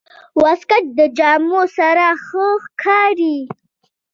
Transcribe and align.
واسکټ 0.41 0.83
د 0.97 0.99
جامو 1.17 1.61
سره 1.77 2.07
ښه 2.25 2.47
ښکاري. 2.63 3.37